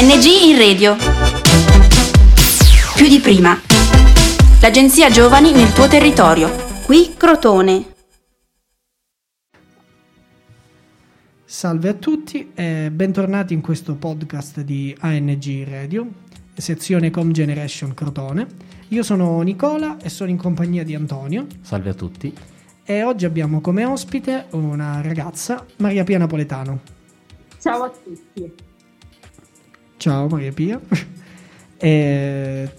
ANG 0.00 0.24
in 0.24 0.56
radio. 0.56 0.96
Più 2.96 3.06
di 3.06 3.18
prima. 3.20 3.60
L'agenzia 4.62 5.10
Giovani 5.10 5.52
nel 5.52 5.74
tuo 5.74 5.88
territorio. 5.88 6.48
Qui 6.86 7.12
Crotone. 7.18 7.84
Salve 11.44 11.90
a 11.90 11.92
tutti 11.92 12.50
e 12.54 12.88
bentornati 12.90 13.52
in 13.52 13.60
questo 13.60 13.94
podcast 13.94 14.62
di 14.62 14.96
ANG 15.00 15.68
Radio, 15.68 16.10
sezione 16.54 17.10
Com 17.10 17.30
Generation 17.30 17.92
Crotone. 17.92 18.46
Io 18.88 19.02
sono 19.02 19.42
Nicola 19.42 19.98
e 20.00 20.08
sono 20.08 20.30
in 20.30 20.38
compagnia 20.38 20.82
di 20.82 20.94
Antonio. 20.94 21.46
Salve 21.60 21.90
a 21.90 21.94
tutti. 21.94 22.34
E 22.84 23.02
oggi 23.02 23.26
abbiamo 23.26 23.60
come 23.60 23.84
ospite 23.84 24.46
una 24.52 25.02
ragazza, 25.02 25.66
Maria 25.76 26.04
Pia 26.04 26.16
Napoletano. 26.16 26.80
Ciao 27.58 27.82
a 27.82 27.90
tutti. 27.90 28.68
Ciao 30.00 30.28
Maria 30.28 30.50
Pia. 30.50 30.80
e 31.76 32.70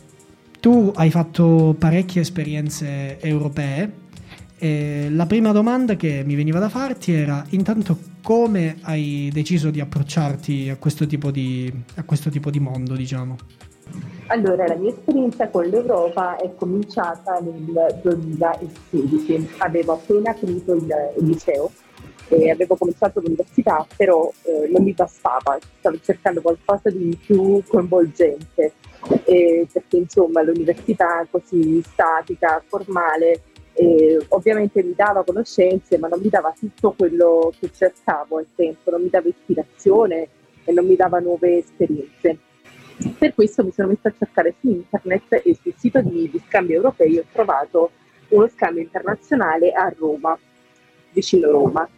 tu 0.59 0.91
hai 0.95 1.11
fatto 1.11 1.75
parecchie 1.77 2.21
esperienze 2.21 3.19
europee. 3.19 3.99
E 4.57 5.07
la 5.11 5.27
prima 5.27 5.51
domanda 5.51 5.95
che 5.95 6.23
mi 6.25 6.33
veniva 6.33 6.57
da 6.57 6.67
farti 6.67 7.13
era 7.13 7.45
intanto 7.49 7.95
come 8.23 8.77
hai 8.81 9.29
deciso 9.31 9.69
di 9.69 9.79
approcciarti 9.79 10.69
a 10.69 10.77
questo 10.77 11.05
tipo 11.05 11.29
di, 11.29 11.71
questo 12.05 12.31
tipo 12.31 12.49
di 12.49 12.59
mondo, 12.59 12.95
diciamo? 12.95 13.35
Allora, 14.27 14.65
la 14.65 14.75
mia 14.75 14.89
esperienza 14.89 15.47
con 15.49 15.65
l'Europa 15.65 16.37
è 16.37 16.55
cominciata 16.55 17.37
nel 17.39 17.99
2016. 18.01 19.49
Avevo 19.59 19.93
appena 19.93 20.33
finito 20.33 20.73
il 20.73 20.87
liceo 21.19 21.69
e 22.31 22.49
avevo 22.49 22.75
cominciato 22.77 23.19
l'università, 23.19 23.85
però 23.95 24.31
eh, 24.43 24.69
non 24.69 24.83
mi 24.83 24.93
bastava, 24.93 25.59
stavo 25.79 25.99
cercando 26.01 26.41
qualcosa 26.41 26.89
di 26.89 27.17
più 27.21 27.61
coinvolgente, 27.67 28.73
eh, 29.25 29.67
perché 29.71 29.97
insomma 29.97 30.41
l'università 30.41 31.27
così 31.29 31.81
statica, 31.81 32.63
formale, 32.65 33.41
eh, 33.73 34.23
ovviamente 34.29 34.81
mi 34.81 34.93
dava 34.95 35.23
conoscenze, 35.25 35.97
ma 35.97 36.07
non 36.07 36.21
mi 36.21 36.29
dava 36.29 36.53
tutto 36.57 36.93
quello 36.97 37.51
che 37.59 37.69
cercavo 37.73 38.37
al 38.37 38.47
tempo, 38.55 38.91
non 38.91 39.01
mi 39.01 39.09
dava 39.09 39.27
ispirazione 39.27 40.27
e 40.63 40.71
non 40.71 40.85
mi 40.85 40.95
dava 40.95 41.19
nuove 41.19 41.57
esperienze. 41.57 42.37
Per 43.17 43.33
questo 43.33 43.63
mi 43.63 43.71
sono 43.71 43.89
messa 43.89 44.09
a 44.09 44.13
cercare 44.17 44.55
su 44.61 44.69
internet 44.69 45.41
e 45.43 45.57
sul 45.61 45.73
sito 45.75 46.01
di, 46.01 46.29
di 46.29 46.41
scambi 46.47 46.73
europei 46.73 47.17
ho 47.17 47.25
trovato 47.31 47.91
uno 48.29 48.47
scambio 48.47 48.83
internazionale 48.83 49.71
a 49.71 49.93
Roma, 49.97 50.37
vicino 51.11 51.49
Roma, 51.49 51.89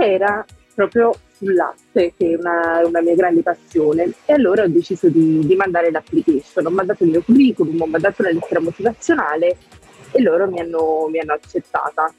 era 0.00 0.44
proprio 0.74 1.14
sull'arte, 1.36 2.14
che 2.16 2.30
è 2.32 2.36
una, 2.36 2.82
una, 2.84 3.00
mia 3.00 3.14
grande 3.14 3.42
passione. 3.42 4.12
E 4.24 4.32
allora 4.32 4.62
ho 4.62 4.68
deciso 4.68 5.08
di, 5.08 5.44
di, 5.44 5.54
mandare 5.56 5.90
l'application. 5.90 6.66
Ho 6.66 6.70
mandato 6.70 7.04
il 7.04 7.10
mio 7.10 7.22
curriculum, 7.22 7.80
ho 7.80 7.86
mandato 7.86 8.22
una 8.22 8.30
lettera 8.30 8.60
motivazionale 8.60 9.56
e 10.12 10.22
loro 10.22 10.48
mi 10.48 10.60
hanno, 10.60 11.08
mi 11.10 11.18
hanno 11.18 11.32
accettata. 11.34 12.12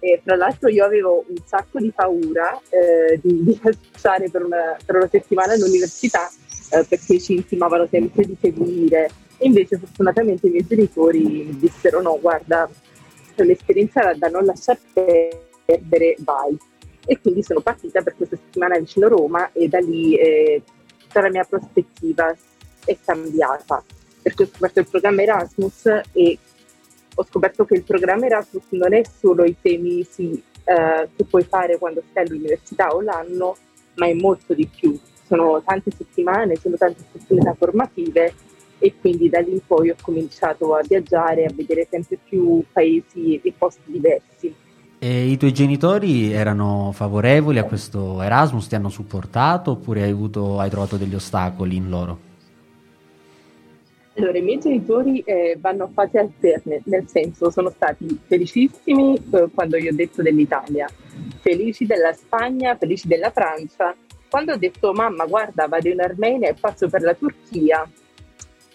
E 0.00 0.20
tra 0.24 0.36
l'altro 0.36 0.68
io 0.68 0.84
avevo 0.84 1.24
un 1.26 1.36
sacco 1.44 1.80
di 1.80 1.90
paura 1.90 2.56
eh, 2.68 3.18
di, 3.20 3.42
di 3.42 3.60
lasciare 3.62 4.30
per 4.30 4.44
una, 4.44 4.76
per 4.84 4.94
una, 4.94 5.08
settimana 5.08 5.54
all'università 5.54 6.28
eh, 6.70 6.84
perché 6.88 7.18
ci 7.18 7.34
intimavano 7.34 7.86
sempre 7.90 8.24
di 8.24 8.36
seguire. 8.40 9.10
E 9.38 9.46
invece 9.46 9.76
fortunatamente 9.76 10.46
i 10.46 10.50
miei 10.50 10.66
genitori 10.66 11.22
mi 11.22 11.58
dissero 11.58 12.00
no, 12.00 12.18
guarda, 12.20 12.68
è 13.34 13.42
un'esperienza 13.42 14.12
da 14.14 14.28
non 14.28 14.44
lasciare 14.44 14.78
perdere, 15.64 16.16
vai 16.20 16.56
e 17.06 17.20
quindi 17.20 17.42
sono 17.42 17.60
partita 17.60 18.02
per 18.02 18.14
questa 18.16 18.36
settimana 18.36 18.78
vicino 18.78 19.08
Roma 19.08 19.50
e 19.52 19.68
da 19.68 19.78
lì 19.78 20.16
eh, 20.16 20.62
tutta 20.98 21.20
la 21.20 21.30
mia 21.30 21.44
prospettiva 21.44 22.34
è 22.84 22.96
cambiata 23.04 23.82
perché 24.22 24.42
ho 24.42 24.46
scoperto 24.46 24.80
il 24.80 24.88
programma 24.88 25.22
Erasmus 25.22 25.86
e 26.12 26.38
ho 27.14 27.24
scoperto 27.24 27.64
che 27.64 27.74
il 27.74 27.82
programma 27.82 28.26
Erasmus 28.26 28.64
non 28.70 28.92
è 28.92 29.02
solo 29.04 29.44
i 29.44 29.56
sei 29.60 29.78
mesi 29.78 30.42
eh, 30.64 31.08
che 31.16 31.24
puoi 31.24 31.44
fare 31.44 31.78
quando 31.78 32.02
stai 32.10 32.26
all'università 32.26 32.94
o 32.94 33.00
l'anno, 33.00 33.56
ma 33.94 34.06
è 34.06 34.12
molto 34.12 34.54
di 34.54 34.66
più. 34.66 34.98
Sono 35.26 35.62
tante 35.64 35.90
settimane, 35.90 36.56
sono 36.56 36.76
tante 36.76 37.02
opportunità 37.08 37.54
formative 37.54 38.34
e 38.78 38.94
quindi 39.00 39.28
da 39.28 39.40
lì 39.40 39.52
in 39.52 39.66
poi 39.66 39.90
ho 39.90 39.96
cominciato 40.00 40.74
a 40.74 40.82
viaggiare, 40.86 41.44
a 41.44 41.52
vedere 41.52 41.86
sempre 41.90 42.18
più 42.22 42.62
paesi 42.72 43.40
e 43.42 43.52
posti 43.56 43.90
diversi. 43.90 44.54
E 45.00 45.26
i 45.28 45.36
tuoi 45.36 45.52
genitori 45.52 46.32
erano 46.32 46.90
favorevoli 46.92 47.58
a 47.58 47.64
questo 47.64 48.20
Erasmus? 48.20 48.66
Ti 48.66 48.74
hanno 48.74 48.88
supportato 48.88 49.72
oppure 49.72 50.02
hai, 50.02 50.10
avuto, 50.10 50.58
hai 50.58 50.68
trovato 50.70 50.96
degli 50.96 51.14
ostacoli 51.14 51.76
in 51.76 51.88
loro? 51.88 52.26
Allora, 54.16 54.36
i 54.36 54.42
miei 54.42 54.58
genitori 54.58 55.20
eh, 55.20 55.56
vanno 55.60 55.84
a 55.84 55.88
fasi 55.94 56.16
alterne, 56.16 56.80
nel 56.86 57.06
senso 57.06 57.50
sono 57.50 57.70
stati 57.70 58.18
felicissimi 58.26 59.14
eh, 59.14 59.48
quando 59.54 59.78
gli 59.78 59.86
ho 59.86 59.94
detto 59.94 60.22
dell'Italia, 60.22 60.88
felici 61.38 61.86
della 61.86 62.12
Spagna, 62.12 62.76
felici 62.76 63.06
della 63.06 63.30
Francia. 63.30 63.94
Quando 64.28 64.54
ho 64.54 64.56
detto 64.56 64.92
mamma 64.92 65.26
guarda 65.26 65.68
vado 65.68 65.88
in 65.88 66.00
Armenia 66.00 66.48
e 66.48 66.54
passo 66.54 66.88
per 66.88 67.02
la 67.02 67.14
Turchia, 67.14 67.88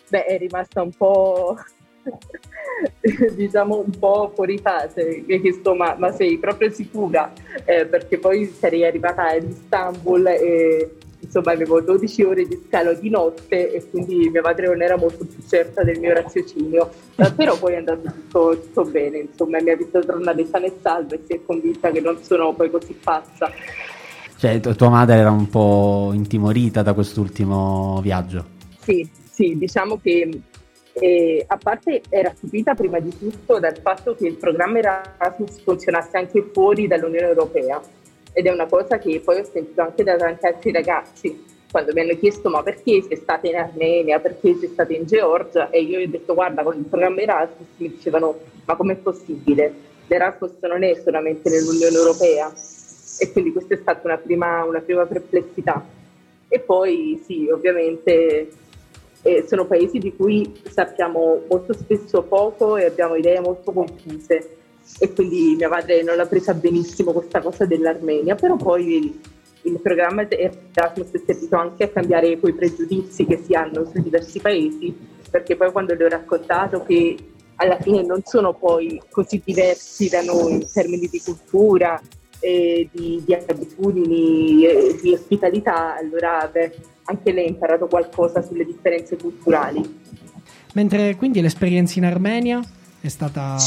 beh 0.08 0.24
è 0.24 0.38
rimasta 0.38 0.82
un 0.82 0.92
po' 0.92 1.58
diciamo 3.36 3.84
un 3.86 3.98
po' 3.98 4.32
fuori 4.34 4.58
fase, 4.58 5.24
che 5.26 5.42
chiesto 5.42 5.76
ma, 5.76 5.96
ma 5.98 6.12
sei 6.12 6.38
proprio 6.38 6.72
sicura? 6.72 7.32
Eh, 7.66 7.86
perché 7.86 8.18
poi 8.18 8.46
sarei 8.48 8.86
arrivata 8.86 9.30
ad 9.30 9.44
Istanbul 9.44 10.28
e 10.28 10.92
insomma 11.20 11.54
avevo 11.54 11.80
12 11.82 12.24
ore 12.24 12.46
di 12.46 12.62
scalo 12.68 12.94
di 12.94 13.10
notte 13.10 13.74
e 13.74 13.90
quindi 13.90 14.30
mia 14.30 14.42
madre 14.42 14.68
non 14.68 14.82
era 14.82 14.98
molto 14.98 15.26
più 15.26 15.42
certa 15.48 15.84
del 15.84 16.00
mio 16.00 16.14
raziocinio, 16.14 16.90
eh, 17.16 17.32
però 17.32 17.58
poi 17.58 17.74
è 17.74 17.78
andato 17.78 18.02
tutto, 18.12 18.60
tutto 18.60 18.84
bene, 18.84 19.20
insomma 19.20 19.62
mi 19.62 19.70
ha 19.70 19.76
visto 19.76 20.00
tornare 20.00 20.46
sana 20.46 20.66
e 20.66 20.74
salva 20.82 21.16
e 21.16 21.22
si 21.26 21.34
è 21.34 21.40
convinta 21.46 21.92
che 21.92 22.02
non 22.02 22.22
sono 22.22 22.54
poi 22.54 22.70
così 22.70 22.94
pazza. 23.02 23.50
Cioè 24.38 24.60
tua 24.60 24.90
madre 24.90 25.16
era 25.16 25.32
un 25.32 25.48
po' 25.48 26.12
intimorita 26.14 26.82
da 26.82 26.94
quest'ultimo 26.94 28.02
viaggio? 28.02 28.46
Sì, 28.82 29.10
sì, 29.32 29.58
diciamo 29.58 30.00
che 30.02 30.42
e 30.94 31.44
a 31.48 31.58
parte 31.58 32.04
era 32.10 32.32
stupita 32.36 32.76
prima 32.76 33.00
di 33.00 33.18
tutto 33.18 33.60
dal 33.60 33.78
fatto 33.80 34.16
che 34.16 34.28
il 34.28 34.36
programma 34.36 34.78
Erasmus 34.78 35.62
funzionasse 35.62 36.18
anche 36.18 36.50
fuori 36.54 36.88
dall'Unione 36.88 37.28
Europea. 37.28 37.82
Ed 38.32 38.46
è 38.46 38.52
una 38.52 38.68
cosa 38.68 38.98
che 39.00 39.20
poi 39.24 39.40
ho 39.40 39.44
sentito 39.44 39.82
anche 39.82 40.04
da 40.04 40.16
tanti 40.16 40.46
altri 40.46 40.72
ragazzi 40.72 41.52
quando 41.72 41.92
mi 41.94 42.02
hanno 42.02 42.16
chiesto 42.18 42.50
ma 42.50 42.62
perché 42.62 43.02
sei 43.02 43.18
stata 43.18 43.48
in 43.48 43.56
Armenia, 43.56 44.20
perché 44.20 44.56
sei 44.56 44.70
stata 44.70 44.94
in 44.94 45.06
Georgia? 45.06 45.72
E 45.72 45.82
io 45.82 46.00
gli 46.00 46.04
ho 46.04 46.10
detto 46.10 46.36
guarda 46.36 46.62
con 46.62 46.78
il 46.78 46.86
programma 46.86 47.22
Erasmus 47.22 47.68
mi 47.78 47.90
dicevano 47.90 48.40
ma 48.66 48.76
com'è 48.76 48.96
possibile? 48.96 49.74
L'Erasmus 50.08 50.52
non 50.62 50.84
è 50.84 50.94
solamente 51.04 51.50
nell'Unione 51.50 51.96
Europea. 51.96 52.52
E 53.20 53.32
quindi 53.32 53.52
questa 53.52 53.74
è 53.76 53.78
stata 53.78 54.02
una 54.04 54.18
prima, 54.18 54.64
una 54.64 54.80
prima 54.82 55.06
perplessità. 55.06 55.84
E 56.48 56.60
poi 56.60 57.22
sì 57.26 57.50
ovviamente 57.50 58.50
eh, 59.24 59.46
sono 59.48 59.66
paesi 59.66 59.98
di 59.98 60.16
cui 60.16 60.62
sappiamo 60.70 61.42
molto 61.50 61.74
spesso 61.74 62.22
poco 62.24 62.78
e 62.78 62.86
abbiamo 62.86 63.16
idee 63.16 63.40
molto 63.40 63.72
confuse 63.72 64.58
e 65.00 65.14
quindi 65.14 65.56
mia 65.58 65.70
madre 65.70 66.04
non 66.04 66.18
l'ha 66.18 66.26
presa 66.26 66.54
benissimo 66.54 67.14
questa 67.14 67.42
cosa 67.42 67.66
dell'Armenia, 67.66 68.36
però 68.36 68.56
poi 68.58 69.20
il 69.62 69.80
programma 69.80 70.28
Erasmus 70.30 71.12
è 71.12 71.22
servito 71.26 71.56
anche 71.56 71.86
a 71.86 71.88
cambiare 71.88 72.38
quei 72.38 72.54
pregiudizi 72.54 73.26
che 73.26 73.42
si 73.44 73.54
hanno 73.54 73.86
sui 73.90 74.04
diversi 74.04 74.40
paesi, 74.40 74.94
perché 75.30 75.56
poi 75.56 75.72
quando 75.72 75.94
le 75.94 76.06
ho 76.06 76.10
raccontato 76.10 76.84
che 76.84 77.16
alla 77.56 77.80
fine 77.80 78.04
non 78.04 78.22
sono 78.26 78.54
poi 78.54 79.02
così 79.10 79.42
diversi 79.44 80.10
da 80.10 80.22
noi 80.22 80.54
in 80.54 80.68
termini 80.72 81.08
di 81.08 81.22
cultura, 81.22 82.00
eh, 82.40 82.90
di, 82.92 83.24
di, 83.26 83.34
abitudini, 83.34 84.66
eh, 84.66 85.00
di 85.02 85.14
ospitalità, 85.14 85.96
allora 85.96 86.50
beh, 86.52 86.76
anche 87.06 87.32
lei 87.32 87.46
ha 87.46 87.50
imparato 87.50 87.88
qualcosa 87.88 88.42
sulle 88.42 88.66
differenze 88.66 89.18
culturali. 89.18 90.02
Mentre 90.74 91.16
quindi 91.16 91.42
l'esperienza 91.42 92.00
in 92.00 92.06
Armenia 92.06 92.62
è 93.02 93.08
stata... 93.08 93.58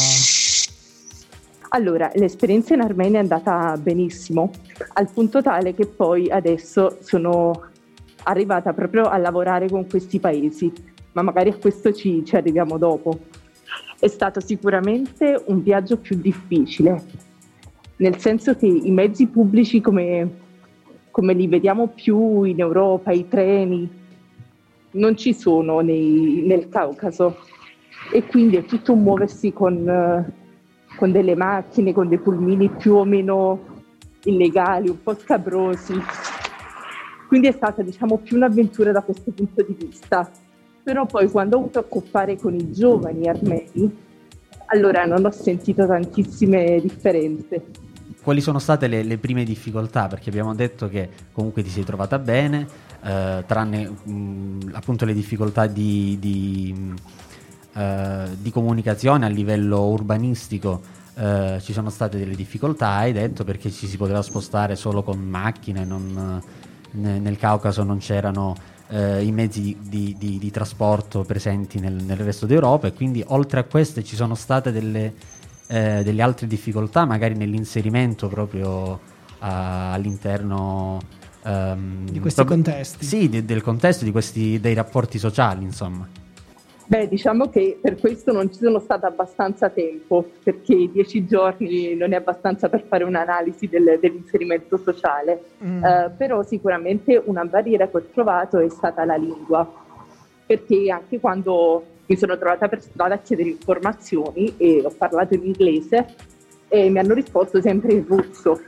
Allora, 1.70 2.10
l'esperienza 2.14 2.74
in 2.74 2.80
Armenia 2.80 3.18
è 3.18 3.22
andata 3.22 3.76
benissimo, 3.76 4.50
al 4.94 5.10
punto 5.10 5.42
tale 5.42 5.74
che 5.74 5.86
poi 5.86 6.30
adesso 6.30 6.98
sono 7.00 7.70
arrivata 8.24 8.72
proprio 8.72 9.04
a 9.04 9.16
lavorare 9.18 9.68
con 9.68 9.86
questi 9.86 10.18
paesi, 10.18 10.72
ma 11.12 11.22
magari 11.22 11.50
a 11.50 11.56
questo 11.56 11.92
ci, 11.92 12.24
ci 12.24 12.36
arriviamo 12.36 12.78
dopo. 12.78 13.18
È 13.98 14.08
stato 14.08 14.40
sicuramente 14.40 15.42
un 15.46 15.62
viaggio 15.62 15.98
più 15.98 16.16
difficile, 16.16 17.02
nel 17.96 18.18
senso 18.18 18.56
che 18.56 18.66
i 18.66 18.90
mezzi 18.90 19.26
pubblici 19.26 19.80
come 19.80 20.44
come 21.16 21.32
li 21.32 21.46
vediamo 21.46 21.86
più 21.86 22.42
in 22.42 22.60
Europa, 22.60 23.10
i 23.10 23.26
treni, 23.26 23.88
non 24.90 25.16
ci 25.16 25.32
sono 25.32 25.80
nei, 25.80 26.42
nel 26.44 26.68
Caucaso 26.68 27.38
e 28.12 28.26
quindi 28.26 28.56
è 28.56 28.66
tutto 28.66 28.92
un 28.92 29.02
muoversi 29.02 29.50
con, 29.50 30.30
con 30.94 31.12
delle 31.12 31.34
macchine, 31.34 31.94
con 31.94 32.08
dei 32.08 32.18
pulmini 32.18 32.68
più 32.68 32.96
o 32.96 33.04
meno 33.06 33.60
illegali, 34.24 34.90
un 34.90 35.02
po' 35.02 35.14
scabrosi. 35.14 35.94
quindi 37.28 37.46
è 37.46 37.52
stata 37.52 37.80
diciamo 37.80 38.18
più 38.18 38.36
un'avventura 38.36 38.92
da 38.92 39.00
questo 39.00 39.30
punto 39.30 39.62
di 39.62 39.74
vista. 39.74 40.30
Però 40.82 41.06
poi 41.06 41.30
quando 41.30 41.56
ho 41.56 41.60
avuto 41.60 41.78
a 41.78 41.84
che 41.84 42.00
fare 42.02 42.36
con 42.36 42.54
i 42.54 42.72
giovani 42.72 43.26
armeni, 43.26 43.90
allora 44.66 45.06
non 45.06 45.24
ho 45.24 45.30
sentito 45.30 45.86
tantissime 45.86 46.78
differenze. 46.78 47.85
Quali 48.26 48.40
sono 48.40 48.58
state 48.58 48.88
le, 48.88 49.04
le 49.04 49.18
prime 49.18 49.44
difficoltà? 49.44 50.08
Perché 50.08 50.30
abbiamo 50.30 50.52
detto 50.52 50.88
che 50.88 51.08
comunque 51.30 51.62
ti 51.62 51.70
sei 51.70 51.84
trovata 51.84 52.18
bene, 52.18 52.66
eh, 53.04 53.44
tranne 53.46 53.88
mh, 53.88 54.72
appunto 54.72 55.04
le 55.04 55.14
difficoltà 55.14 55.68
di, 55.68 56.16
di, 56.18 56.92
eh, 57.72 58.24
di, 58.36 58.50
comunicazione 58.50 59.26
a 59.26 59.28
livello 59.28 59.80
urbanistico. 59.82 60.82
Eh, 61.14 61.60
ci 61.62 61.72
sono 61.72 61.88
state 61.88 62.18
delle 62.18 62.34
difficoltà, 62.34 62.94
hai 62.94 63.12
detto, 63.12 63.44
perché 63.44 63.70
ci 63.70 63.86
si 63.86 63.96
poteva 63.96 64.22
spostare 64.22 64.74
solo 64.74 65.04
con 65.04 65.20
macchine, 65.20 65.84
non, 65.84 66.42
nel 66.90 67.36
Caucaso 67.36 67.84
non 67.84 67.98
c'erano 67.98 68.56
eh, 68.88 69.22
i 69.22 69.30
mezzi 69.30 69.78
di, 69.80 70.16
di, 70.18 70.38
di, 70.38 70.50
trasporto 70.50 71.22
presenti 71.22 71.78
nel, 71.78 71.94
nel, 71.94 72.16
resto 72.16 72.44
d'Europa 72.46 72.88
e 72.88 72.92
quindi 72.92 73.22
oltre 73.28 73.60
a 73.60 73.64
queste 73.64 74.02
ci 74.02 74.16
sono 74.16 74.34
state 74.34 74.72
delle, 74.72 75.12
eh, 75.68 76.02
delle 76.02 76.22
altre 76.22 76.46
difficoltà 76.46 77.04
magari 77.04 77.34
nell'inserimento 77.34 78.28
proprio 78.28 78.92
uh, 78.92 78.98
all'interno 79.38 80.98
um, 81.44 82.08
di 82.08 82.20
questi 82.20 82.44
proprio, 82.44 82.62
contesti. 82.62 83.04
Sì, 83.04 83.28
di, 83.28 83.44
del 83.44 83.62
contesto 83.62 84.04
di 84.04 84.12
questi, 84.12 84.60
dei 84.60 84.74
rapporti 84.74 85.18
sociali 85.18 85.64
insomma. 85.64 86.08
Beh, 86.88 87.08
diciamo 87.08 87.50
che 87.50 87.78
per 87.82 87.98
questo 87.98 88.30
non 88.30 88.52
ci 88.52 88.60
sono 88.60 88.78
stato 88.78 89.06
abbastanza 89.06 89.68
tempo, 89.70 90.24
perché 90.44 90.88
dieci 90.92 91.26
giorni 91.26 91.96
non 91.96 92.12
è 92.12 92.16
abbastanza 92.16 92.68
per 92.68 92.84
fare 92.86 93.02
un'analisi 93.02 93.66
del, 93.66 93.98
dell'inserimento 94.00 94.76
sociale, 94.76 95.46
mm. 95.64 95.82
uh, 95.82 96.16
però 96.16 96.44
sicuramente 96.44 97.20
una 97.24 97.44
barriera 97.44 97.88
che 97.88 97.96
ho 97.96 98.04
trovato 98.12 98.60
è 98.60 98.68
stata 98.68 99.04
la 99.04 99.16
lingua, 99.16 99.68
perché 100.46 100.88
anche 100.92 101.18
quando 101.18 101.84
mi 102.06 102.16
sono 102.16 102.38
trovata 102.38 102.68
per 102.68 102.82
strada 102.82 103.14
a 103.14 103.18
chiedere 103.18 103.50
informazioni 103.50 104.54
e 104.56 104.82
ho 104.84 104.92
parlato 104.96 105.34
in 105.34 105.44
inglese, 105.44 106.06
e 106.68 106.88
mi 106.88 106.98
hanno 106.98 107.14
risposto 107.14 107.60
sempre 107.60 107.92
in 107.92 108.04
russo. 108.06 108.60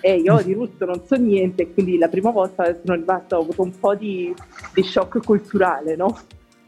E 0.00 0.16
io 0.16 0.40
di 0.42 0.54
russo 0.54 0.84
non 0.84 1.02
so 1.04 1.16
niente, 1.16 1.72
quindi 1.72 1.98
la 1.98 2.08
prima 2.08 2.30
volta 2.30 2.64
sono 2.64 2.96
rimasta, 2.96 3.36
ho 3.36 3.42
avuto 3.42 3.62
un 3.62 3.78
po' 3.78 3.94
di, 3.94 4.34
di 4.72 4.82
shock 4.82 5.22
culturale, 5.22 5.96
no? 5.96 6.16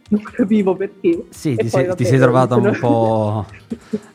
non 0.08 0.22
capivo 0.22 0.75
perché. 0.75 1.25
Sì, 1.31 1.56
ti, 1.56 1.69
sei, 1.69 1.87
vabbè, 1.87 1.96
ti 1.96 2.04
sei, 2.04 2.19
trovata 2.19 2.56
un 2.56 2.76
po', 2.78 3.46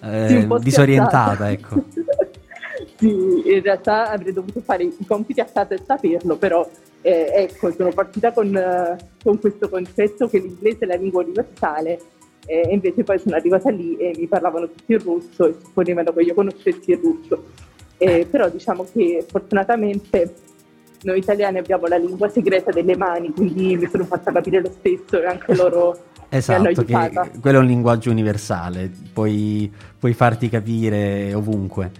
eh, 0.02 0.28
sì, 0.30 0.36
un 0.36 0.48
po 0.48 0.60
disorientata, 0.60 1.52
ecco. 1.52 1.84
sì, 2.96 3.08
in 3.08 3.62
realtà 3.62 4.12
avrei 4.12 4.34
dovuto 4.34 4.62
fare 4.62 4.84
i 4.84 4.96
compiti 5.08 5.40
a 5.40 5.46
casa 5.46 5.74
e 5.74 5.82
saperlo, 5.84 6.36
però 6.36 6.68
eh, 7.02 7.32
ecco, 7.34 7.72
sono 7.72 7.92
partita 7.92 8.32
con, 8.32 8.48
uh, 8.48 8.98
con, 9.24 9.40
questo 9.40 9.70
concetto 9.70 10.28
che 10.28 10.40
l'inglese 10.40 10.80
è 10.80 10.86
la 10.86 10.96
lingua 10.96 11.24
universale 11.24 12.00
eh, 12.46 12.68
e 12.68 12.74
invece 12.74 13.04
poi 13.04 13.20
sono 13.20 13.36
arrivata 13.36 13.70
lì 13.70 13.96
e 13.96 14.14
mi 14.18 14.28
parlavano 14.28 14.68
tutti 14.70 14.94
il 14.94 15.00
russo 15.00 15.48
e 15.48 15.56
supponevano 15.62 16.12
che 16.14 16.22
io 16.22 16.34
conoscessi 16.34 16.92
il 16.92 16.98
russo. 16.98 17.44
Eh, 17.98 18.26
però 18.30 18.50
diciamo 18.50 18.86
che 18.92 19.26
fortunatamente 19.30 20.34
noi 21.04 21.20
italiani 21.20 21.58
abbiamo 21.58 21.88
la 21.88 21.98
lingua 21.98 22.30
segreta 22.30 22.72
delle 22.72 22.98
mani, 22.98 23.32
quindi 23.32 23.78
mi 23.78 23.88
sono 23.90 24.06
fatta 24.06 24.32
capire 24.32 24.62
lo 24.62 24.72
stesso 24.72 25.22
e 25.22 25.26
anche 25.26 25.56
loro 25.56 25.98
esatto, 26.30 26.84
quello 27.42 27.58
è 27.58 27.62
un 27.62 27.68
linguaggio 27.68 28.12
universale, 28.12 28.92
puoi, 29.14 29.72
puoi 29.98 30.14
farti 30.14 30.50
capire 30.50 31.34
ovunque. 31.34 31.92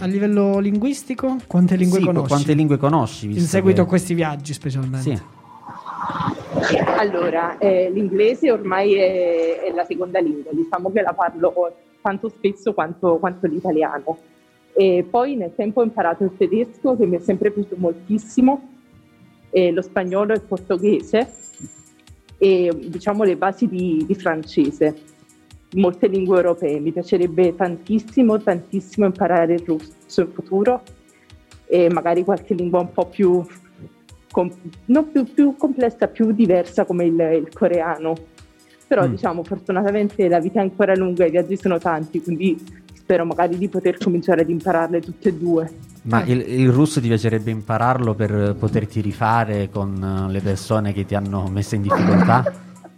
A 0.00 0.06
livello 0.06 0.58
linguistico, 0.58 1.36
quante 1.46 1.76
lingue 1.76 1.98
sì, 1.98 2.04
conosci? 2.04 2.28
Quante 2.28 2.52
lingue 2.54 2.76
conosci? 2.78 3.26
In 3.26 3.40
seguito 3.40 3.76
che... 3.76 3.82
a 3.82 3.84
questi 3.86 4.14
viaggi, 4.14 4.52
specialmente. 4.52 5.16
Sì. 6.62 6.76
Allora, 6.96 7.58
eh, 7.58 7.90
l'inglese 7.92 8.50
ormai 8.50 8.94
è, 8.94 9.60
è, 9.60 9.72
la 9.72 9.84
seconda 9.84 10.18
lingua, 10.18 10.50
diciamo 10.52 10.90
che 10.90 11.02
la 11.02 11.12
parlo 11.12 11.52
tanto 12.00 12.28
spesso 12.28 12.72
quanto, 12.72 13.18
quanto 13.18 13.46
l'italiano. 13.46 14.18
E 14.72 15.06
poi 15.08 15.36
nel 15.36 15.52
tempo 15.54 15.80
ho 15.80 15.84
imparato 15.84 16.24
il 16.24 16.32
tedesco 16.36 16.96
che 16.96 17.06
mi 17.06 17.16
è 17.16 17.20
sempre 17.20 17.50
piaciuto 17.50 17.76
moltissimo, 17.78 18.68
lo 19.50 19.82
spagnolo 19.82 20.32
e 20.32 20.36
il 20.36 20.42
portoghese 20.42 21.28
e 22.42 22.70
diciamo 22.86 23.22
le 23.24 23.36
basi 23.36 23.68
di, 23.68 24.02
di 24.06 24.14
francese, 24.14 24.96
molte 25.74 26.08
lingue 26.08 26.36
europee. 26.36 26.80
Mi 26.80 26.92
piacerebbe 26.92 27.54
tantissimo, 27.54 28.40
tantissimo 28.40 29.06
imparare 29.06 29.54
il 29.54 29.62
russo 29.64 30.20
in 30.20 30.32
futuro 30.32 30.82
e 31.66 31.88
magari 31.90 32.24
qualche 32.24 32.54
lingua 32.54 32.80
un 32.80 32.92
po' 32.92 33.06
più, 33.06 33.44
com- 34.30 34.52
non 34.86 35.10
più, 35.10 35.24
più 35.32 35.54
complessa, 35.56 36.08
più 36.08 36.32
diversa 36.32 36.84
come 36.84 37.04
il, 37.04 37.14
il 37.14 37.48
coreano. 37.52 38.14
Però 38.86 39.06
mm. 39.06 39.10
diciamo 39.10 39.44
fortunatamente 39.44 40.26
la 40.28 40.40
vita 40.40 40.58
è 40.58 40.62
ancora 40.62 40.94
lunga, 40.94 41.24
i 41.24 41.30
viaggi 41.30 41.56
sono 41.56 41.78
tanti, 41.78 42.20
quindi 42.20 42.58
spero 42.92 43.24
magari 43.24 43.56
di 43.56 43.68
poter 43.68 43.98
cominciare 43.98 44.40
ad 44.42 44.50
impararle 44.50 45.00
tutte 45.00 45.28
e 45.28 45.34
due. 45.34 45.70
Ma 46.02 46.24
il, 46.24 46.40
il, 46.40 46.70
russo 46.70 47.00
ti 47.00 47.08
piacerebbe 47.08 47.50
impararlo 47.50 48.14
per 48.14 48.56
poterti 48.58 49.00
rifare 49.00 49.68
con 49.70 50.28
le 50.28 50.40
persone 50.40 50.92
che 50.92 51.04
ti 51.04 51.14
hanno 51.14 51.46
messo 51.48 51.74
in 51.76 51.82
difficoltà? 51.82 52.52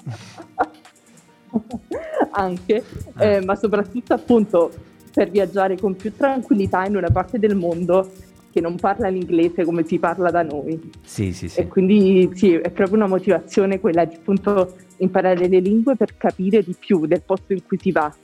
Anche, 2.32 2.82
ah. 3.14 3.24
eh, 3.24 3.44
ma 3.44 3.54
soprattutto 3.54 4.14
appunto 4.14 4.70
per 5.12 5.30
viaggiare 5.30 5.76
con 5.76 5.94
più 5.94 6.14
tranquillità 6.16 6.84
in 6.86 6.96
una 6.96 7.10
parte 7.10 7.38
del 7.38 7.54
mondo 7.54 8.10
che 8.50 8.60
non 8.60 8.76
parla 8.76 9.08
l'inglese 9.08 9.64
come 9.64 9.84
si 9.84 9.98
parla 9.98 10.30
da 10.30 10.42
noi. 10.42 10.92
Sì, 11.02 11.32
sì, 11.32 11.48
sì. 11.48 11.60
E 11.60 11.68
quindi 11.68 12.30
sì, 12.34 12.52
è 12.52 12.70
proprio 12.70 12.96
una 12.96 13.06
motivazione 13.06 13.80
quella 13.80 14.04
di 14.04 14.14
appunto 14.14 14.74
imparare 14.98 15.48
le 15.48 15.58
lingue 15.58 15.96
per 15.96 16.16
capire 16.16 16.62
di 16.62 16.74
più 16.78 17.06
del 17.06 17.22
posto 17.22 17.54
in 17.54 17.64
cui 17.66 17.78
si 17.80 17.90
va 17.90 18.14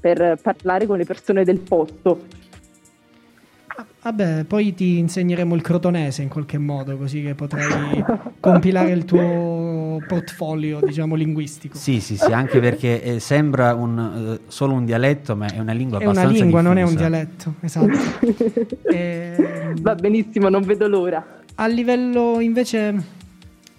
per 0.00 0.38
parlare 0.40 0.86
con 0.86 0.96
le 0.96 1.04
persone 1.04 1.44
del 1.44 1.60
posto. 1.60 2.22
Vabbè, 4.02 4.44
poi 4.44 4.74
ti 4.74 4.98
insegneremo 4.98 5.54
il 5.54 5.60
crotonese 5.60 6.22
in 6.22 6.28
qualche 6.28 6.56
modo, 6.56 6.96
così 6.96 7.22
che 7.22 7.34
potrai 7.34 8.02
compilare 8.40 8.92
il 8.92 9.04
tuo 9.04 9.98
portfolio, 10.06 10.80
diciamo, 10.82 11.14
linguistico. 11.14 11.76
Sì, 11.76 12.00
sì, 12.00 12.16
sì, 12.16 12.32
anche 12.32 12.60
perché 12.60 13.02
eh, 13.02 13.20
sembra 13.20 13.74
un, 13.74 13.98
uh, 13.98 14.50
solo 14.50 14.72
un 14.72 14.86
dialetto, 14.86 15.36
ma 15.36 15.52
è 15.52 15.58
una 15.58 15.72
lingua 15.72 15.98
è 15.98 16.04
abbastanza 16.04 16.28
È 16.28 16.32
una 16.32 16.42
lingua, 16.42 16.60
diffusa. 16.60 16.74
non 16.74 16.78
è 16.78 16.90
un 16.90 16.96
dialetto, 16.96 17.54
esatto. 17.60 18.88
e... 18.90 19.34
Ehm, 19.70 19.80
Va 19.80 19.94
benissimo, 19.94 20.48
non 20.48 20.62
vedo 20.62 20.88
l'ora. 20.88 21.42
A 21.56 21.66
livello 21.66 22.40
invece... 22.40 23.18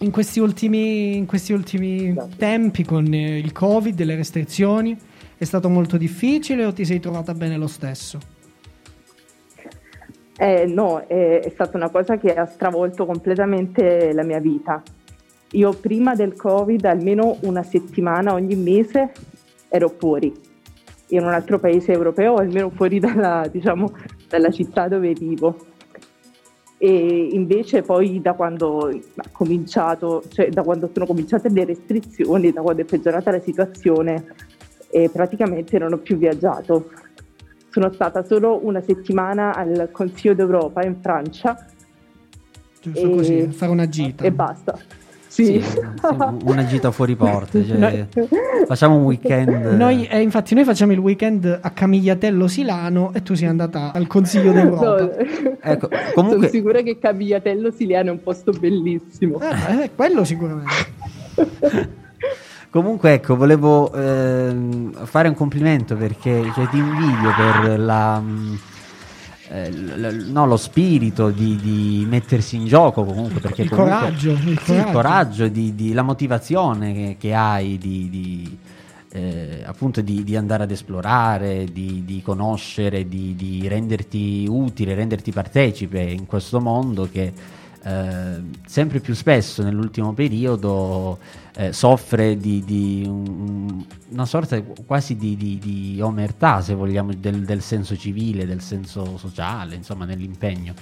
In 0.01 0.09
questi 0.09 0.39
ultimi, 0.39 1.15
in 1.15 1.27
questi 1.27 1.53
ultimi 1.53 2.15
tempi, 2.35 2.83
con 2.83 3.13
il 3.13 3.51
Covid 3.51 3.99
e 3.99 4.03
le 4.03 4.15
restrizioni, 4.15 4.97
è 5.37 5.43
stato 5.43 5.69
molto 5.69 5.95
difficile 5.97 6.65
o 6.65 6.73
ti 6.73 6.85
sei 6.85 6.99
trovata 6.99 7.35
bene 7.35 7.55
lo 7.55 7.67
stesso? 7.67 8.19
Eh, 10.41 10.65
no, 10.65 11.03
è, 11.05 11.39
è 11.43 11.49
stata 11.49 11.77
una 11.77 11.91
cosa 11.91 12.17
che 12.17 12.33
ha 12.33 12.47
stravolto 12.47 13.05
completamente 13.05 14.11
la 14.11 14.23
mia 14.23 14.39
vita. 14.39 14.81
Io 15.51 15.71
prima 15.73 16.15
del 16.15 16.33
Covid 16.33 16.83
almeno 16.85 17.37
una 17.41 17.61
settimana 17.61 18.33
ogni 18.33 18.55
mese 18.55 19.11
ero 19.69 19.89
fuori, 19.89 20.33
in 21.09 21.21
un 21.21 21.27
altro 21.27 21.59
paese 21.59 21.91
europeo, 21.91 22.37
almeno 22.37 22.71
fuori 22.71 22.97
dalla, 22.97 23.47
diciamo, 23.51 23.93
dalla 24.27 24.49
città 24.49 24.87
dove 24.87 25.13
vivo. 25.13 25.57
E 26.79 27.27
invece 27.33 27.83
poi 27.83 28.19
da 28.19 28.33
quando, 28.33 28.99
cioè 29.67 30.49
da 30.49 30.63
quando 30.63 30.89
sono 30.91 31.05
cominciate 31.05 31.49
le 31.49 31.65
restrizioni, 31.65 32.51
da 32.51 32.61
quando 32.61 32.81
è 32.81 32.85
peggiorata 32.85 33.29
la 33.29 33.41
situazione, 33.41 34.33
e 34.89 35.07
praticamente 35.13 35.77
non 35.77 35.93
ho 35.93 35.97
più 35.97 36.17
viaggiato. 36.17 36.89
Sono 37.71 37.91
stata 37.93 38.23
solo 38.25 38.59
una 38.65 38.81
settimana 38.81 39.55
al 39.55 39.89
Consiglio 39.91 40.33
d'Europa 40.33 40.83
in 40.83 40.97
Francia. 41.01 41.65
Giusto 42.81 42.99
e... 42.99 43.09
così, 43.09 43.47
fare 43.47 43.71
una 43.71 43.87
gita. 43.87 44.25
E 44.25 44.31
basta. 44.31 44.77
Sì. 45.27 45.45
sì 45.45 45.79
una 46.43 46.65
gita 46.65 46.91
fuori 46.91 47.15
porte, 47.15 47.65
cioè, 47.65 48.05
facciamo 48.67 48.97
un 48.97 49.03
weekend. 49.03 49.77
Noi, 49.77 50.05
eh, 50.05 50.19
infatti, 50.19 50.53
noi 50.53 50.65
facciamo 50.65 50.91
il 50.91 50.97
weekend 50.97 51.59
a 51.61 51.69
Camigliatello 51.69 52.49
Silano 52.49 53.13
e 53.13 53.23
tu 53.23 53.33
sei 53.33 53.47
andata 53.47 53.93
al 53.93 54.07
Consiglio 54.07 54.51
d'Europa. 54.51 55.03
No. 55.03 55.11
Ecco, 55.61 55.87
comunque... 56.13 56.47
Sono 56.47 56.49
sicura 56.49 56.81
che 56.81 56.99
Camigliatello 56.99 57.71
Silano 57.71 58.09
è 58.09 58.11
un 58.11 58.21
posto 58.21 58.51
bellissimo. 58.51 59.39
Eh, 59.39 59.83
eh, 59.83 59.91
quello 59.95 60.25
sicuramente. 60.25 61.99
Comunque, 62.71 63.15
ecco, 63.15 63.35
volevo 63.35 63.91
eh, 63.91 64.55
fare 65.03 65.27
un 65.27 65.35
complimento 65.35 65.97
perché 65.97 66.49
cioè, 66.55 66.69
ti 66.69 66.77
invidio 66.77 67.33
per 67.35 67.77
la, 67.77 68.17
mm, 68.17 68.55
eh, 69.49 69.71
l- 69.71 70.27
no, 70.31 70.45
lo 70.45 70.55
spirito 70.55 71.31
di, 71.31 71.57
di, 71.57 72.05
mettersi 72.07 72.55
in 72.55 72.67
gioco 72.67 73.03
comunque 73.03 73.41
perché 73.41 73.63
il 73.63 73.69
comunque, 73.69 73.93
coraggio, 73.93 74.31
il 74.31 74.37
sì, 74.37 74.55
coraggio, 74.55 74.87
il 74.87 74.93
coraggio. 74.93 75.47
di, 75.49 75.75
di, 75.75 75.91
la 75.91 76.01
motivazione 76.01 76.93
che, 76.93 77.17
che 77.19 77.33
hai 77.33 77.77
di, 77.77 78.57
eh, 79.11 79.63
appunto 79.65 79.99
di, 79.99 80.35
andare 80.37 80.63
ad 80.63 80.71
esplorare, 80.71 81.65
di, 81.65 82.21
conoscere, 82.23 83.05
di, 83.05 83.65
renderti 83.67 84.45
utile, 84.49 84.95
renderti 84.95 85.33
partecipe 85.33 85.99
in 85.99 86.25
questo 86.25 86.61
mondo 86.61 87.09
che 87.11 87.33
eh, 87.83 88.41
sempre 88.65 88.99
più 88.99 89.15
spesso 89.15 89.63
nell'ultimo 89.63 90.13
periodo 90.13 91.17
eh, 91.55 91.73
soffre 91.73 92.37
di, 92.37 92.63
di 92.63 93.03
un, 93.07 93.83
una 94.09 94.25
sorta 94.25 94.61
quasi 94.61 95.15
di, 95.15 95.35
di, 95.35 95.57
di 95.57 95.99
omertà, 95.99 96.61
se 96.61 96.75
vogliamo, 96.75 97.13
del, 97.13 97.43
del, 97.43 97.61
senso 97.61 97.97
civile, 97.97 98.45
del 98.45 98.61
senso 98.61 99.17
sociale, 99.17 99.75
insomma, 99.75 100.05
nell'impegno. 100.05 100.73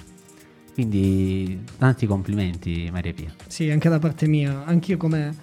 Quindi 0.74 1.64
tanti 1.78 2.06
complimenti 2.06 2.88
Maria 2.92 3.12
Pia. 3.12 3.34
Sì, 3.46 3.70
anche 3.70 3.88
da 3.88 3.98
parte 3.98 4.26
mia, 4.28 4.64
anch'io 4.64 4.96
come, 4.96 5.34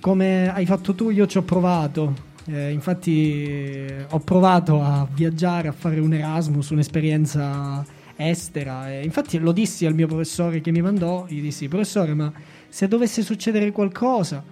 come 0.00 0.52
hai 0.52 0.66
fatto 0.66 0.94
tu, 0.94 1.10
io 1.10 1.26
ci 1.26 1.38
ho 1.38 1.42
provato. 1.42 2.32
Eh, 2.46 2.72
infatti 2.72 3.90
ho 4.10 4.18
provato 4.20 4.82
a 4.82 5.08
viaggiare, 5.10 5.68
a 5.68 5.72
fare 5.72 5.98
un 5.98 6.12
Erasmus, 6.12 6.68
un'esperienza 6.70 7.84
estera. 8.16 8.92
E 8.92 9.04
infatti 9.04 9.38
lo 9.38 9.52
dissi 9.52 9.86
al 9.86 9.94
mio 9.94 10.06
professore 10.06 10.60
che 10.60 10.70
mi 10.70 10.82
mandò, 10.82 11.26
gli 11.28 11.40
dissi, 11.40 11.68
professore, 11.68 12.14
ma 12.14 12.32
se 12.68 12.88
dovesse 12.88 13.22
succedere 13.22 13.70
qualcosa, 13.70 14.42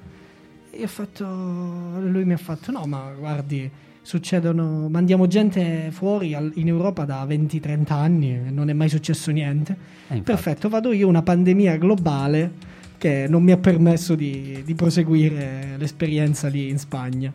e 0.70 0.82
ho 0.82 0.88
fatto, 0.88 1.24
lui 1.24 2.24
mi 2.24 2.32
ha 2.32 2.38
fatto, 2.38 2.70
no, 2.70 2.84
ma 2.86 3.12
guardi, 3.18 3.70
succedono, 4.00 4.88
mandiamo 4.88 5.26
gente 5.26 5.90
fuori 5.90 6.34
al, 6.34 6.50
in 6.54 6.68
Europa 6.68 7.04
da 7.04 7.24
20-30 7.24 7.92
anni, 7.92 8.40
non 8.50 8.70
è 8.70 8.72
mai 8.72 8.88
successo 8.88 9.30
niente. 9.30 9.76
Eh, 10.08 10.20
Perfetto, 10.22 10.68
vado 10.68 10.92
io, 10.92 11.08
una 11.08 11.22
pandemia 11.22 11.76
globale 11.76 12.70
che 12.98 13.26
non 13.28 13.42
mi 13.42 13.52
ha 13.52 13.56
permesso 13.56 14.14
di, 14.14 14.62
di 14.64 14.74
proseguire 14.74 15.74
l'esperienza 15.76 16.48
lì 16.48 16.68
in 16.68 16.78
Spagna. 16.78 17.30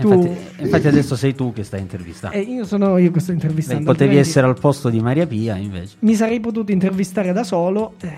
Tu... 0.00 0.12
Infatti, 0.12 0.62
infatti, 0.62 0.88
adesso 0.88 1.16
sei 1.16 1.34
tu 1.34 1.52
che 1.52 1.62
stai 1.62 1.80
intervistando. 1.80 2.36
Eh, 2.36 2.40
io 2.40 2.64
sono 2.64 2.98
io 2.98 3.10
che 3.10 3.20
sto 3.20 3.32
intervistando. 3.32 3.84
Beh, 3.84 3.92
potevi 3.92 4.16
essere 4.16 4.46
al 4.46 4.58
posto 4.58 4.88
di 4.88 5.00
Maria 5.00 5.26
Pia 5.26 5.56
invece. 5.56 5.96
Mi 6.00 6.14
sarei 6.14 6.40
potuto 6.40 6.72
intervistare 6.72 7.32
da 7.32 7.44
solo 7.44 7.94
eh, 8.00 8.08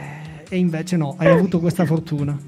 e 0.48 0.56
invece 0.56 0.96
no, 0.96 1.14
hai 1.18 1.28
avuto 1.28 1.60
questa 1.60 1.84
fortuna. 1.84 2.38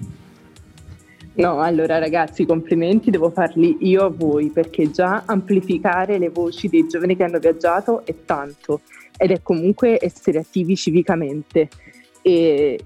No, 1.37 1.61
allora 1.61 1.99
ragazzi, 1.99 2.47
complimenti 2.47 3.11
devo 3.11 3.31
farli 3.31 3.79
io 3.81 4.05
a 4.05 4.09
voi 4.09 4.51
perché 4.51 4.91
già 4.91 5.25
amplificare 5.27 6.19
le 6.19 6.29
voci 6.29 6.69
dei 6.69 6.87
giovani 6.87 7.17
che 7.17 7.25
hanno 7.25 7.41
viaggiato 7.41 8.07
è 8.07 8.15
tanto 8.25 8.83
ed 9.17 9.33
è 9.33 9.43
comunque 9.43 9.99
essere 10.01 10.39
attivi 10.39 10.77
civicamente 10.77 11.69
e 12.23 12.79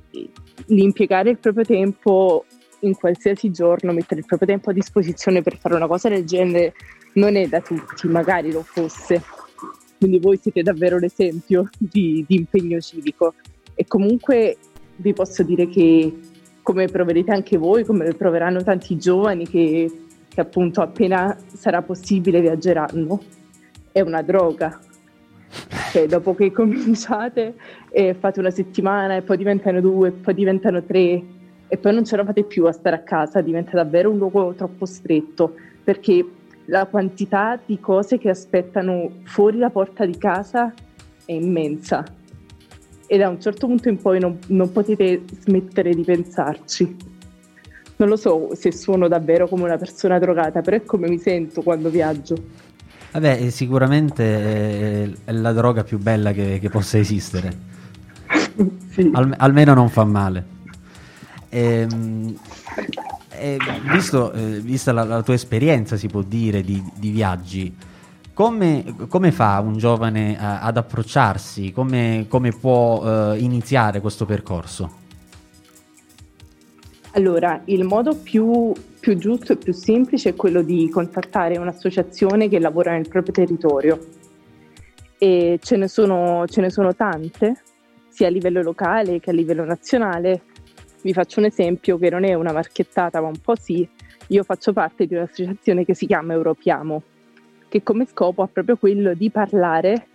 l'impiegare 0.67 1.31
il 1.31 1.39
proprio 1.39 1.65
tempo 1.65 2.45
in 2.81 2.95
qualsiasi 2.95 3.51
giorno 3.51 3.93
mettere 3.93 4.21
il 4.21 4.27
proprio 4.27 4.49
tempo 4.49 4.71
a 4.71 4.73
disposizione 4.73 5.43
per 5.43 5.59
fare 5.59 5.75
una 5.75 5.87
cosa 5.87 6.09
del 6.09 6.25
genere 6.25 6.75
non 7.15 7.37
è 7.37 7.47
da 7.49 7.61
tutti, 7.61 8.07
magari 8.09 8.53
lo 8.53 8.63
fosse. 8.63 9.23
Quindi 9.99 10.19
voi 10.19 10.39
siete 10.41 10.63
davvero 10.63 10.99
l'esempio 10.99 11.69
di, 11.77 12.25
di 12.27 12.37
impegno 12.37 12.81
civico. 12.81 13.35
E 13.75 13.85
comunque 13.87 14.57
vi 14.97 15.13
posso 15.13 15.43
dire 15.43 15.69
che 15.69 16.13
come 16.63 16.87
proverete 16.87 17.33
anche 17.33 17.57
voi, 17.57 17.85
come 17.85 18.13
proveranno 18.15 18.63
tanti 18.63 18.97
giovani 18.99 19.49
che, 19.49 19.91
che 20.29 20.41
appunto 20.41 20.83
appena 20.83 21.37
sarà 21.47 21.83
possibile 21.83 22.41
viaggeranno, 22.41 23.21
è 23.91 24.01
una 24.01 24.23
droga. 24.23 24.79
Cioè, 25.93 26.07
dopo 26.07 26.35
che 26.35 26.53
cominciate 26.53 27.55
e 27.91 28.15
fate 28.15 28.39
una 28.39 28.51
settimana 28.51 29.17
e 29.17 29.23
poi 29.23 29.37
diventano 29.37 29.81
due, 29.81 30.11
poi 30.13 30.35
diventano 30.35 30.85
tre, 30.85 31.23
e 31.69 31.77
poi 31.77 31.95
non 31.95 32.05
ce 32.05 32.17
la 32.17 32.25
fate 32.25 32.45
più 32.45 32.67
a 32.67 32.73
stare 32.73 32.97
a 32.97 33.03
casa, 33.03 33.41
diventa 33.41 33.73
davvero 33.73 34.11
un 34.11 34.19
luogo 34.19 34.55
troppo 34.55 34.87
stretto 34.87 35.55
perché 35.85 36.27
la 36.67 36.87
quantità 36.87 37.59
di 37.65 37.79
cose 37.81 38.19
che 38.19 38.29
aspettano 38.29 39.21
fuori 39.25 39.59
la 39.59 39.71
porta 39.71 40.05
di 40.05 40.17
casa 40.19 40.73
è 41.25 41.33
immensa 41.33 42.05
e 43.11 43.17
da 43.17 43.29
un 43.31 43.41
certo 43.41 43.67
punto 43.67 43.89
in 43.89 43.97
poi 43.97 44.21
non, 44.21 44.39
non 44.49 44.71
potete 44.71 45.23
smettere 45.41 45.95
di 45.95 46.03
pensarci. 46.03 46.97
Non 47.97 48.09
lo 48.09 48.17
so 48.17 48.51
se 48.55 48.71
suono 48.71 49.09
davvero 49.09 49.49
come 49.49 49.65
una 49.65 49.79
persona 49.79 50.19
drogata, 50.19 50.61
però 50.61 50.77
è 50.77 50.85
come 50.85 51.09
mi 51.09 51.19
sento 51.19 51.63
quando 51.63 51.89
viaggio. 51.89 52.37
Vabbè, 53.13 53.49
sicuramente 53.49 55.11
è 55.25 55.33
la 55.33 55.53
droga 55.53 55.85
più 55.85 55.99
bella 55.99 56.33
che, 56.33 56.59
che 56.61 56.69
possa 56.69 56.99
esistere. 56.99 57.51
sì. 58.91 59.11
Al, 59.15 59.35
almeno 59.39 59.73
non 59.73 59.89
fa 59.89 60.05
male. 60.05 60.57
Ehm, 61.51 62.37
eh, 63.31 63.59
visto, 63.91 64.33
eh, 64.33 64.61
vista 64.61 64.93
la, 64.93 65.05
la, 65.05 65.23
tua 65.23 65.35
esperienza, 65.35 65.97
si 65.97 66.09
può 66.09 66.23
dire, 66.23 66.63
di, 66.63 66.83
di 66.95 67.11
viaggi, 67.11 67.75
come, 68.35 68.85
come, 69.09 69.33
fa 69.33 69.59
un 69.61 69.79
giovane 69.79 70.39
a, 70.39 70.61
ad 70.61 70.77
approcciarsi? 70.77 71.73
Come, 71.73 72.27
come 72.29 72.51
può 72.51 73.33
eh, 73.33 73.39
iniziare 73.39 74.01
questo 74.01 74.27
percorso? 74.27 75.07
Allora, 77.13 77.63
il 77.65 77.85
modo 77.85 78.15
più, 78.15 78.73
più, 79.01 79.17
giusto 79.17 79.55
e 79.55 79.57
più 79.57 79.73
semplice 79.73 80.31
è 80.31 80.35
quello 80.37 80.63
di 80.63 80.89
contattare 80.89 81.59
un'associazione 81.59 82.49
che 82.49 82.61
lavora 82.61 82.93
nel 82.93 83.09
proprio 83.09 83.33
territorio. 83.33 83.99
E 85.19 85.59
ce 85.61 85.77
ne 85.77 85.89
sono, 85.89 86.45
ce 86.47 86.61
ne 86.61 86.71
sono 86.71 86.95
tante, 86.95 87.63
sia 88.09 88.29
a 88.29 88.31
livello 88.31 88.63
locale 88.63 89.19
che 89.19 89.31
a 89.31 89.33
livello 89.33 89.65
nazionale, 89.65 90.43
vi 91.09 91.15
faccio 91.15 91.41
un 91.41 91.47
esempio 91.47 91.97
che 91.97 92.11
non 92.11 92.23
è 92.25 92.35
una 92.35 92.53
marchettata, 92.53 93.23
ma 93.23 93.29
un 93.29 93.41
po' 93.41 93.57
sì. 93.57 93.89
Io 94.27 94.43
faccio 94.43 94.75
parte 94.75 95.07
di 95.07 95.15
un'associazione 95.15 95.87
che 95.87 95.95
si 95.95 96.05
chiama 96.05 96.35
Europiamo, 96.35 97.03
che 97.67 97.83
come 97.83 98.05
scopo 98.05 98.43
ha 98.43 98.47
proprio 98.47 98.77
quello 98.77 99.15
di 99.15 99.31
parlare 99.31 100.07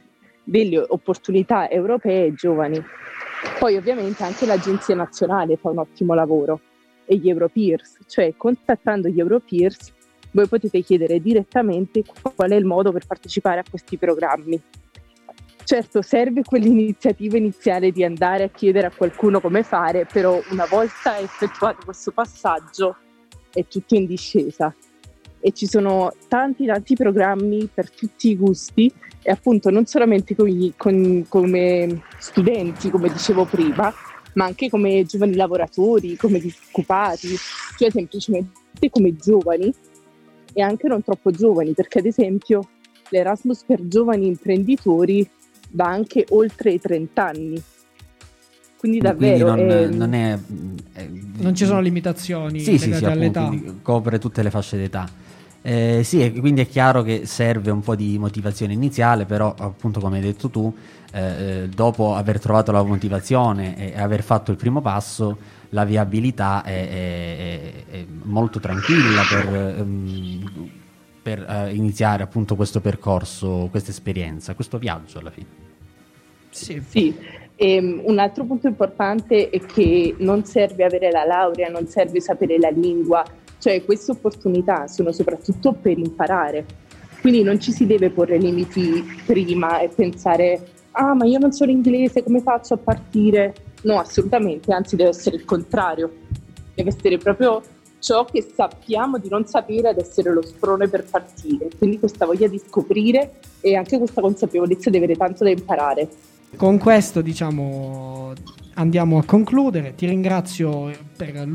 delle 0.43 0.85
opportunità 0.87 1.67
europee 1.67 2.25
ai 2.25 2.33
giovani. 2.35 2.79
Poi 3.57 3.75
ovviamente 3.75 4.23
anche 4.23 4.45
l'Agenzia 4.45 4.93
Nazionale 4.93 5.57
fa 5.57 5.69
un 5.69 5.79
ottimo 5.79 6.13
lavoro 6.13 6.59
e 7.05 7.15
gli 7.15 7.27
Europeers, 7.27 7.97
cioè 8.05 8.35
contattando 8.37 9.09
gli 9.09 9.19
Europeers 9.19 9.91
voi 10.29 10.47
potete 10.47 10.81
chiedere 10.81 11.19
direttamente 11.19 12.03
qual 12.35 12.51
è 12.51 12.55
il 12.55 12.65
modo 12.65 12.91
per 12.91 13.07
partecipare 13.07 13.61
a 13.61 13.63
questi 13.67 13.97
programmi 13.97 14.61
Certo, 15.65 16.01
serve 16.01 16.43
quell'iniziativa 16.43 17.37
iniziale 17.37 17.91
di 17.91 18.03
andare 18.03 18.43
a 18.43 18.49
chiedere 18.49 18.87
a 18.87 18.91
qualcuno 18.91 19.39
come 19.39 19.63
fare, 19.63 20.05
però 20.05 20.41
una 20.51 20.65
volta 20.65 21.17
effettuato 21.19 21.85
questo 21.85 22.11
passaggio 22.11 22.97
è 23.51 23.65
tutto 23.65 23.95
in 23.95 24.05
discesa. 24.05 24.75
E 25.39 25.51
ci 25.51 25.65
sono 25.65 26.13
tanti 26.27 26.65
tanti 26.65 26.95
programmi 26.95 27.69
per 27.73 27.89
tutti 27.89 28.29
i 28.29 28.35
gusti 28.35 28.91
e 29.21 29.31
appunto 29.31 29.69
non 29.69 29.85
solamente 29.85 30.35
con, 30.35 30.73
con, 30.75 31.25
come 31.29 32.03
studenti, 32.17 32.89
come 32.89 33.09
dicevo 33.09 33.45
prima, 33.45 33.93
ma 34.33 34.45
anche 34.45 34.69
come 34.69 35.05
giovani 35.05 35.35
lavoratori, 35.35 36.17
come 36.17 36.39
disoccupati, 36.39 37.35
cioè 37.77 37.89
semplicemente 37.89 38.89
come 38.89 39.15
giovani 39.15 39.73
e 40.51 40.61
anche 40.61 40.87
non 40.89 41.03
troppo 41.03 41.31
giovani, 41.31 41.71
perché 41.71 41.99
ad 41.99 42.05
esempio 42.05 42.67
l'Erasmus 43.09 43.63
per 43.63 43.87
giovani 43.87 44.27
imprenditori 44.27 45.29
va 45.73 45.85
anche 45.85 46.25
oltre 46.29 46.71
i 46.71 46.79
30 46.79 47.25
anni. 47.25 47.63
Quindi 48.77 48.99
davvero... 48.99 49.53
Quindi 49.53 49.73
non, 49.73 49.77
è... 49.77 49.87
non, 49.87 50.13
è, 50.13 50.39
è, 50.93 51.09
non 51.37 51.55
ci 51.55 51.65
sono 51.65 51.79
limitazioni 51.79 52.59
sì, 52.59 52.77
sì, 52.77 52.93
sì, 52.93 53.05
appunto, 53.05 53.75
copre 53.81 54.19
tutte 54.19 54.43
le 54.43 54.49
fasce 54.49 54.77
d'età. 54.77 55.07
Eh, 55.65 56.01
sì, 56.03 56.33
quindi 56.37 56.59
è 56.59 56.67
chiaro 56.67 57.03
che 57.03 57.25
serve 57.25 57.71
un 57.71 57.79
po' 57.79 57.95
di 57.95 58.17
motivazione 58.19 58.73
iniziale, 58.73 59.25
però 59.25 59.55
appunto 59.57 60.01
come 60.01 60.17
hai 60.17 60.23
detto 60.23 60.49
tu, 60.49 60.75
eh, 61.13 61.21
eh, 61.21 61.69
dopo 61.69 62.15
aver 62.15 62.41
trovato 62.41 62.73
la 62.73 62.83
motivazione 62.83 63.93
e 63.93 63.97
aver 63.97 64.23
fatto 64.23 64.51
il 64.51 64.57
primo 64.57 64.81
passo, 64.81 65.37
la 65.69 65.85
viabilità 65.85 66.63
è, 66.63 66.89
è, 66.89 67.71
è 67.89 68.05
molto 68.23 68.59
tranquilla 68.59 69.21
per, 69.29 69.79
um, 69.79 70.69
per 71.23 71.39
uh, 71.39 71.73
iniziare 71.73 72.21
appunto 72.21 72.57
questo 72.57 72.81
percorso, 72.81 73.69
questa 73.71 73.91
esperienza, 73.91 74.53
questo 74.55 74.77
viaggio 74.77 75.19
alla 75.19 75.31
fine. 75.31 75.47
Sì, 76.49 76.83
sì. 76.85 77.15
E, 77.55 77.79
um, 77.79 78.01
un 78.03 78.19
altro 78.19 78.43
punto 78.43 78.67
importante 78.67 79.49
è 79.49 79.59
che 79.61 80.15
non 80.19 80.43
serve 80.43 80.83
avere 80.83 81.09
la 81.11 81.23
laurea, 81.23 81.69
non 81.69 81.87
serve 81.87 82.19
sapere 82.19 82.59
la 82.59 82.69
lingua, 82.69 83.23
cioè 83.57 83.85
queste 83.85 84.11
opportunità 84.11 84.87
sono 84.87 85.13
soprattutto 85.13 85.71
per 85.71 85.97
imparare. 85.97 86.65
Quindi 87.21 87.41
non 87.41 87.57
ci 87.57 87.71
si 87.71 87.85
deve 87.85 88.09
porre 88.09 88.37
limiti 88.37 89.01
prima 89.25 89.79
e 89.79 89.87
pensare, 89.87 90.67
ah 90.91 91.13
ma 91.13 91.23
io 91.23 91.39
non 91.39 91.53
sono 91.53 91.71
inglese, 91.71 92.21
come 92.21 92.41
faccio 92.41 92.73
a 92.73 92.77
partire? 92.77 93.55
No, 93.83 93.97
assolutamente, 93.97 94.73
anzi 94.73 94.97
deve 94.97 95.11
essere 95.11 95.37
il 95.37 95.45
contrario, 95.45 96.11
deve 96.75 96.89
essere 96.89 97.17
proprio 97.17 97.61
ciò 98.03 98.25
che 98.25 98.45
sappiamo 98.53 99.17
di 99.17 99.29
non 99.29 99.45
sapere 99.45 99.87
ad 99.87 99.97
essere 99.97 100.33
lo 100.33 100.45
sprone 100.45 100.89
per 100.89 101.05
partire. 101.09 101.69
Quindi 101.77 101.99
questa 101.99 102.25
voglia 102.25 102.47
di 102.47 102.61
scoprire 102.63 103.39
e 103.61 103.75
anche 103.75 103.97
questa 103.97 104.19
consapevolezza 104.19 104.89
di 104.89 104.97
avere 104.97 105.15
tanto 105.15 105.45
da 105.45 105.49
imparare. 105.49 106.09
Con 106.57 106.77
questo, 106.77 107.21
diciamo, 107.21 108.33
andiamo 108.73 109.17
a 109.17 109.23
concludere. 109.23 109.95
Ti 109.95 110.05
ringrazio 110.05 110.91
per 111.15 111.47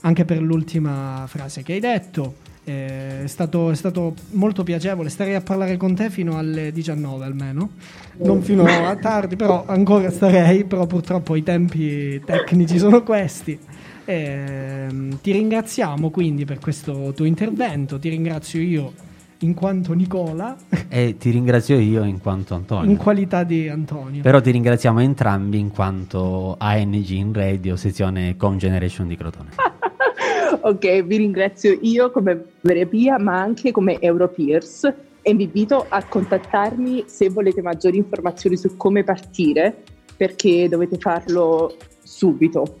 anche 0.00 0.24
per 0.24 0.40
l'ultima 0.40 1.24
frase 1.28 1.62
che 1.62 1.74
hai 1.74 1.80
detto. 1.80 2.42
Eh, 2.64 3.24
è, 3.24 3.26
stato, 3.26 3.70
è, 3.70 3.74
stato, 3.74 4.14
molto 4.30 4.62
piacevole. 4.62 5.10
Starei 5.10 5.34
a 5.34 5.42
parlare 5.42 5.76
con 5.76 5.94
te 5.94 6.08
fino 6.08 6.38
alle 6.38 6.72
19 6.72 7.24
almeno. 7.26 7.70
Non 8.16 8.40
fino 8.42 8.64
a 8.64 8.96
tardi, 8.96 9.36
però 9.36 9.64
ancora 9.66 10.10
starei. 10.10 10.64
Però 10.64 10.86
purtroppo 10.86 11.36
i 11.36 11.42
tempi 11.42 12.18
tecnici 12.24 12.78
sono 12.78 13.02
questi. 13.02 13.58
Eh, 14.04 14.86
ti 15.22 15.32
ringraziamo 15.32 16.10
quindi 16.10 16.44
per 16.44 16.58
questo 16.58 17.12
tuo 17.14 17.24
intervento. 17.24 17.98
Ti 17.98 18.08
ringrazio 18.08 18.60
io 18.60 18.92
in 19.38 19.54
quanto 19.54 19.92
Nicola. 19.92 20.56
E 20.88 21.16
ti 21.18 21.30
ringrazio 21.30 21.78
io 21.78 22.04
in 22.04 22.20
quanto 22.20 22.54
Antonio. 22.54 22.90
In 22.90 22.96
qualità 22.96 23.44
di 23.44 23.68
Antonio. 23.68 24.22
Però 24.22 24.40
ti 24.40 24.50
ringraziamo 24.50 25.00
entrambi 25.00 25.58
in 25.58 25.70
quanto 25.70 26.56
ANG 26.58 27.08
in 27.10 27.32
radio, 27.32 27.76
sezione 27.76 28.36
Com 28.36 28.56
Generation 28.56 29.06
di 29.08 29.16
Crotone. 29.16 29.50
ok, 30.60 31.02
vi 31.02 31.16
ringrazio 31.16 31.76
io 31.80 32.10
come 32.10 32.44
Verepia, 32.60 33.18
ma 33.18 33.40
anche 33.40 33.70
come 33.70 34.00
Europeers 34.00 34.92
e 35.26 35.34
vi 35.34 35.44
invito 35.44 35.86
a 35.88 36.04
contattarmi 36.04 37.04
se 37.06 37.30
volete 37.30 37.62
maggiori 37.62 37.96
informazioni 37.96 38.58
su 38.58 38.76
come 38.76 39.04
partire, 39.04 39.82
perché 40.16 40.68
dovete 40.68 40.98
farlo 40.98 41.76
subito. 42.02 42.80